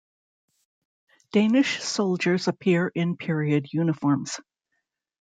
[1.31, 4.39] Danish soldiers appear in period uniforms.